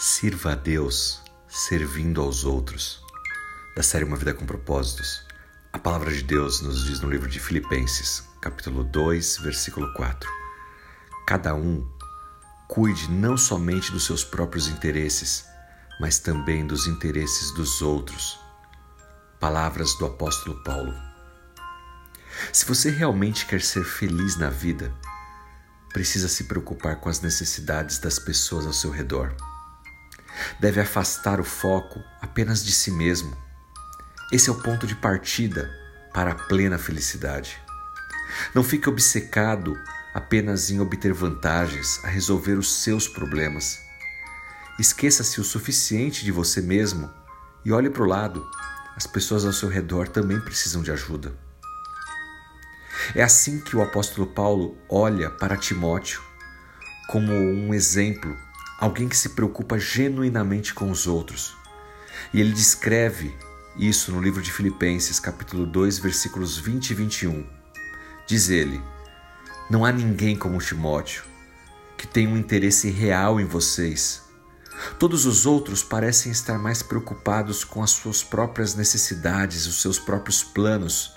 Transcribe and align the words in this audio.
Sirva 0.00 0.52
a 0.52 0.54
Deus 0.54 1.20
servindo 1.48 2.20
aos 2.20 2.44
outros. 2.44 3.02
Da 3.74 3.82
série 3.82 4.04
Uma 4.04 4.16
Vida 4.16 4.32
com 4.32 4.46
Propósitos. 4.46 5.26
A 5.72 5.78
palavra 5.80 6.12
de 6.12 6.22
Deus 6.22 6.60
nos 6.60 6.84
diz 6.84 7.00
no 7.00 7.10
livro 7.10 7.28
de 7.28 7.40
Filipenses, 7.40 8.22
capítulo 8.40 8.84
2, 8.84 9.38
versículo 9.38 9.92
4. 9.94 10.30
Cada 11.26 11.52
um 11.52 11.84
cuide 12.68 13.10
não 13.10 13.36
somente 13.36 13.90
dos 13.90 14.06
seus 14.06 14.22
próprios 14.22 14.68
interesses, 14.68 15.44
mas 15.98 16.20
também 16.20 16.64
dos 16.64 16.86
interesses 16.86 17.52
dos 17.54 17.82
outros. 17.82 18.38
Palavras 19.40 19.98
do 19.98 20.06
apóstolo 20.06 20.62
Paulo. 20.62 20.94
Se 22.52 22.64
você 22.64 22.88
realmente 22.88 23.46
quer 23.46 23.60
ser 23.60 23.82
feliz 23.82 24.36
na 24.36 24.48
vida, 24.48 24.94
precisa 25.92 26.28
se 26.28 26.44
preocupar 26.44 27.00
com 27.00 27.08
as 27.08 27.20
necessidades 27.20 27.98
das 27.98 28.20
pessoas 28.20 28.64
ao 28.64 28.72
seu 28.72 28.92
redor 28.92 29.34
deve 30.60 30.80
afastar 30.80 31.40
o 31.40 31.44
foco 31.44 32.02
apenas 32.20 32.64
de 32.64 32.72
si 32.72 32.90
mesmo. 32.90 33.36
Esse 34.32 34.48
é 34.48 34.52
o 34.52 34.60
ponto 34.60 34.86
de 34.86 34.94
partida 34.94 35.70
para 36.12 36.32
a 36.32 36.34
plena 36.34 36.78
felicidade. 36.78 37.58
Não 38.54 38.62
fique 38.62 38.88
obcecado 38.88 39.76
apenas 40.12 40.70
em 40.70 40.80
obter 40.80 41.12
vantagens 41.12 42.00
a 42.04 42.08
resolver 42.08 42.54
os 42.54 42.82
seus 42.82 43.06
problemas. 43.06 43.78
Esqueça-se 44.78 45.40
o 45.40 45.44
suficiente 45.44 46.24
de 46.24 46.32
você 46.32 46.60
mesmo 46.60 47.10
e 47.64 47.72
olhe 47.72 47.90
para 47.90 48.02
o 48.02 48.06
lado. 48.06 48.48
As 48.96 49.06
pessoas 49.06 49.44
ao 49.44 49.52
seu 49.52 49.68
redor 49.68 50.08
também 50.08 50.40
precisam 50.40 50.82
de 50.82 50.90
ajuda. 50.90 51.32
É 53.14 53.22
assim 53.22 53.60
que 53.60 53.76
o 53.76 53.82
apóstolo 53.82 54.26
Paulo 54.26 54.76
olha 54.88 55.30
para 55.30 55.56
Timóteo 55.56 56.20
como 57.08 57.32
um 57.32 57.72
exemplo 57.72 58.36
alguém 58.78 59.08
que 59.08 59.16
se 59.16 59.30
preocupa 59.30 59.78
genuinamente 59.78 60.72
com 60.72 60.90
os 60.90 61.06
outros. 61.06 61.56
E 62.32 62.40
ele 62.40 62.52
descreve 62.52 63.34
isso 63.76 64.12
no 64.12 64.20
livro 64.20 64.42
de 64.42 64.52
Filipenses, 64.52 65.18
capítulo 65.18 65.66
2, 65.66 65.98
versículos 65.98 66.56
20 66.58 66.90
e 66.90 66.94
21. 66.94 67.46
Diz 68.26 68.48
ele: 68.48 68.80
Não 69.70 69.84
há 69.84 69.92
ninguém 69.92 70.36
como 70.36 70.58
Timóteo 70.58 71.28
que 71.98 72.06
tenha 72.06 72.30
um 72.30 72.36
interesse 72.36 72.88
real 72.88 73.40
em 73.40 73.44
vocês. 73.44 74.22
Todos 74.98 75.26
os 75.26 75.44
outros 75.44 75.82
parecem 75.82 76.30
estar 76.30 76.56
mais 76.56 76.80
preocupados 76.80 77.64
com 77.64 77.82
as 77.82 77.90
suas 77.90 78.22
próprias 78.22 78.76
necessidades, 78.76 79.66
os 79.66 79.82
seus 79.82 79.98
próprios 79.98 80.44
planos, 80.44 81.12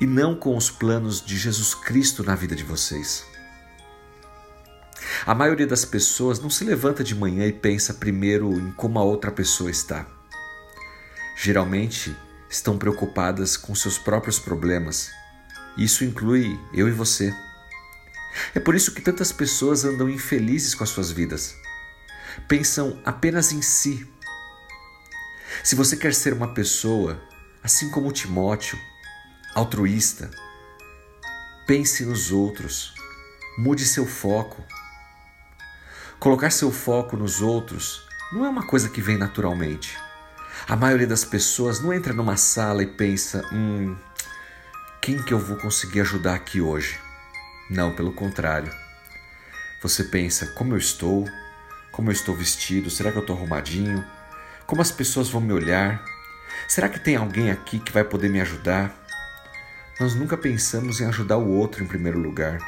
e 0.00 0.06
não 0.06 0.34
com 0.34 0.56
os 0.56 0.70
planos 0.70 1.24
de 1.24 1.36
Jesus 1.36 1.74
Cristo 1.74 2.24
na 2.24 2.34
vida 2.34 2.56
de 2.56 2.64
vocês. 2.64 3.26
A 5.26 5.34
maioria 5.34 5.66
das 5.66 5.84
pessoas 5.84 6.38
não 6.38 6.48
se 6.48 6.62
levanta 6.62 7.02
de 7.02 7.12
manhã 7.12 7.44
e 7.48 7.52
pensa 7.52 7.92
primeiro 7.92 8.48
em 8.60 8.70
como 8.70 8.96
a 9.00 9.02
outra 9.02 9.32
pessoa 9.32 9.68
está. 9.68 10.06
Geralmente 11.36 12.16
estão 12.48 12.78
preocupadas 12.78 13.56
com 13.56 13.74
seus 13.74 13.98
próprios 13.98 14.38
problemas. 14.38 15.10
Isso 15.76 16.04
inclui 16.04 16.56
eu 16.72 16.86
e 16.86 16.92
você. 16.92 17.34
É 18.54 18.60
por 18.60 18.76
isso 18.76 18.94
que 18.94 19.02
tantas 19.02 19.32
pessoas 19.32 19.84
andam 19.84 20.08
infelizes 20.08 20.76
com 20.76 20.84
as 20.84 20.90
suas 20.90 21.10
vidas. 21.10 21.56
Pensam 22.46 23.02
apenas 23.04 23.50
em 23.50 23.60
si. 23.60 24.08
Se 25.64 25.74
você 25.74 25.96
quer 25.96 26.14
ser 26.14 26.34
uma 26.34 26.54
pessoa, 26.54 27.20
assim 27.64 27.90
como 27.90 28.12
Timóteo, 28.12 28.78
altruísta, 29.56 30.30
pense 31.66 32.04
nos 32.04 32.30
outros, 32.30 32.94
mude 33.58 33.84
seu 33.84 34.06
foco 34.06 34.64
Colocar 36.26 36.50
seu 36.50 36.72
foco 36.72 37.16
nos 37.16 37.40
outros 37.40 38.04
não 38.32 38.44
é 38.44 38.48
uma 38.48 38.66
coisa 38.66 38.88
que 38.88 39.00
vem 39.00 39.16
naturalmente. 39.16 39.96
A 40.66 40.74
maioria 40.74 41.06
das 41.06 41.24
pessoas 41.24 41.78
não 41.78 41.92
entra 41.92 42.12
numa 42.12 42.36
sala 42.36 42.82
e 42.82 42.86
pensa: 42.88 43.48
hum, 43.52 43.94
quem 45.00 45.22
que 45.22 45.32
eu 45.32 45.38
vou 45.38 45.56
conseguir 45.56 46.00
ajudar 46.00 46.34
aqui 46.34 46.60
hoje? 46.60 46.98
Não, 47.70 47.94
pelo 47.94 48.12
contrário. 48.12 48.72
Você 49.80 50.02
pensa: 50.02 50.48
como 50.48 50.74
eu 50.74 50.78
estou? 50.78 51.30
Como 51.92 52.08
eu 52.08 52.12
estou 52.12 52.34
vestido? 52.34 52.90
Será 52.90 53.12
que 53.12 53.18
eu 53.18 53.22
estou 53.22 53.36
arrumadinho? 53.36 54.04
Como 54.66 54.82
as 54.82 54.90
pessoas 54.90 55.28
vão 55.28 55.40
me 55.40 55.52
olhar? 55.52 56.04
Será 56.66 56.88
que 56.88 56.98
tem 56.98 57.14
alguém 57.14 57.52
aqui 57.52 57.78
que 57.78 57.92
vai 57.92 58.02
poder 58.02 58.30
me 58.30 58.40
ajudar? 58.40 58.92
Nós 60.00 60.16
nunca 60.16 60.36
pensamos 60.36 61.00
em 61.00 61.06
ajudar 61.06 61.36
o 61.36 61.48
outro 61.48 61.84
em 61.84 61.86
primeiro 61.86 62.18
lugar. 62.18 62.58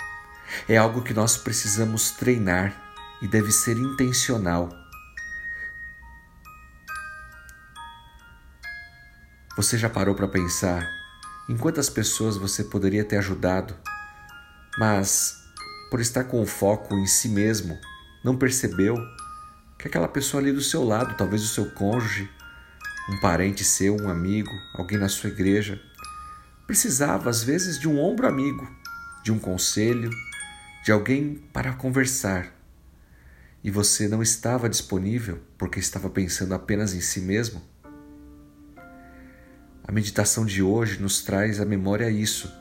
É 0.68 0.76
algo 0.76 1.02
que 1.02 1.12
nós 1.12 1.36
precisamos 1.36 2.12
treinar 2.12 2.87
e 3.20 3.28
deve 3.28 3.50
ser 3.50 3.76
intencional. 3.76 4.68
Você 9.56 9.76
já 9.76 9.90
parou 9.90 10.14
para 10.14 10.28
pensar 10.28 10.88
em 11.48 11.56
quantas 11.56 11.90
pessoas 11.90 12.36
você 12.36 12.62
poderia 12.62 13.04
ter 13.04 13.16
ajudado, 13.16 13.74
mas 14.78 15.34
por 15.90 16.00
estar 16.00 16.24
com 16.24 16.40
o 16.40 16.46
foco 16.46 16.94
em 16.94 17.06
si 17.06 17.28
mesmo, 17.28 17.76
não 18.22 18.36
percebeu 18.36 18.96
que 19.78 19.88
aquela 19.88 20.08
pessoa 20.08 20.42
ali 20.42 20.52
do 20.52 20.60
seu 20.60 20.84
lado, 20.84 21.16
talvez 21.16 21.42
o 21.42 21.48
seu 21.48 21.70
cônjuge, 21.70 22.30
um 23.10 23.18
parente 23.20 23.64
seu, 23.64 23.96
um 23.96 24.08
amigo, 24.08 24.52
alguém 24.74 24.98
na 24.98 25.08
sua 25.08 25.30
igreja, 25.30 25.80
precisava 26.66 27.30
às 27.30 27.42
vezes 27.42 27.78
de 27.78 27.88
um 27.88 27.98
ombro 27.98 28.28
amigo, 28.28 28.68
de 29.24 29.32
um 29.32 29.38
conselho, 29.38 30.10
de 30.84 30.92
alguém 30.92 31.34
para 31.52 31.72
conversar 31.72 32.57
e 33.62 33.70
você 33.70 34.08
não 34.08 34.22
estava 34.22 34.68
disponível 34.68 35.40
porque 35.56 35.78
estava 35.80 36.08
pensando 36.08 36.54
apenas 36.54 36.94
em 36.94 37.00
si 37.00 37.20
mesmo? 37.20 37.62
A 39.82 39.90
meditação 39.90 40.44
de 40.44 40.62
hoje 40.62 41.00
nos 41.00 41.22
traz 41.22 41.60
à 41.60 41.64
memória 41.64 42.10
isso. 42.10 42.52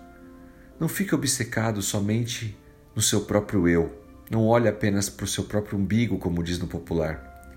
Não 0.80 0.88
fique 0.88 1.14
obcecado 1.14 1.82
somente 1.82 2.58
no 2.96 3.02
seu 3.02 3.22
próprio 3.22 3.68
eu. 3.68 4.04
Não 4.30 4.46
olhe 4.46 4.68
apenas 4.68 5.10
para 5.10 5.24
o 5.24 5.28
seu 5.28 5.44
próprio 5.44 5.78
umbigo, 5.78 6.18
como 6.18 6.44
diz 6.44 6.60
no 6.60 6.68
popular, 6.68 7.54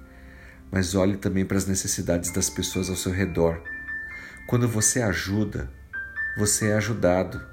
mas 0.71 0.95
olhe 0.95 1.17
também 1.17 1.45
para 1.45 1.57
as 1.57 1.67
necessidades 1.67 2.31
das 2.31 2.49
pessoas 2.49 2.89
ao 2.89 2.97
seu 2.97 3.11
redor. 3.11 3.61
Quando 4.47 4.69
você 4.69 5.03
ajuda, 5.03 5.69
você 6.37 6.69
é 6.69 6.75
ajudado. 6.75 7.45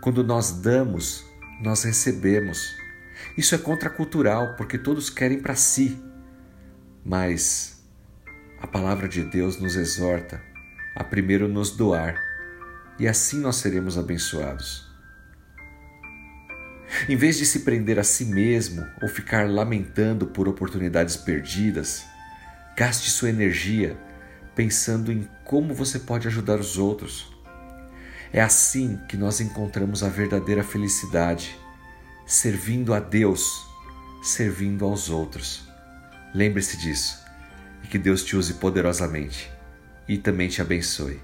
Quando 0.00 0.24
nós 0.24 0.52
damos, 0.52 1.24
nós 1.62 1.82
recebemos. 1.82 2.77
Isso 3.36 3.54
é 3.54 3.58
contracultural, 3.58 4.54
porque 4.56 4.78
todos 4.78 5.10
querem 5.10 5.40
para 5.40 5.54
si. 5.54 6.02
Mas 7.04 7.84
a 8.60 8.66
palavra 8.66 9.08
de 9.08 9.24
Deus 9.24 9.60
nos 9.60 9.76
exorta 9.76 10.42
a 10.94 11.04
primeiro 11.04 11.46
nos 11.46 11.70
doar, 11.70 12.20
e 12.98 13.06
assim 13.06 13.38
nós 13.38 13.56
seremos 13.56 13.96
abençoados. 13.96 14.88
Em 17.08 17.16
vez 17.16 17.36
de 17.36 17.46
se 17.46 17.60
prender 17.60 17.98
a 17.98 18.04
si 18.04 18.24
mesmo 18.24 18.84
ou 19.00 19.08
ficar 19.08 19.48
lamentando 19.48 20.26
por 20.26 20.48
oportunidades 20.48 21.16
perdidas, 21.16 22.04
gaste 22.76 23.10
sua 23.10 23.28
energia 23.28 23.96
pensando 24.56 25.12
em 25.12 25.28
como 25.44 25.72
você 25.72 26.00
pode 26.00 26.26
ajudar 26.26 26.58
os 26.58 26.76
outros. 26.78 27.32
É 28.32 28.40
assim 28.40 28.98
que 29.08 29.16
nós 29.16 29.40
encontramos 29.40 30.02
a 30.02 30.08
verdadeira 30.08 30.64
felicidade 30.64 31.56
servindo 32.28 32.92
a 32.92 33.00
Deus, 33.00 33.66
servindo 34.22 34.84
aos 34.84 35.08
outros. 35.08 35.66
Lembre-se 36.34 36.76
disso 36.76 37.24
e 37.82 37.86
que 37.86 37.98
Deus 37.98 38.22
te 38.22 38.36
use 38.36 38.54
poderosamente 38.54 39.50
e 40.06 40.18
também 40.18 40.46
te 40.46 40.60
abençoe. 40.60 41.18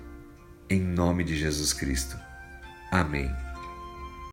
Em 0.68 0.80
nome 0.80 1.22
de 1.22 1.36
Jesus 1.36 1.74
Cristo. 1.74 2.18
Amém. 2.90 3.30